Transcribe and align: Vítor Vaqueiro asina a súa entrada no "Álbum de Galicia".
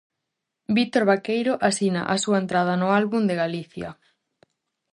Vítor 0.75 1.03
Vaqueiro 1.09 1.53
asina 1.69 2.01
a 2.13 2.15
súa 2.23 2.37
entrada 2.43 2.73
no 2.81 2.87
"Álbum 2.99 3.23
de 3.29 3.39
Galicia". 3.43 3.89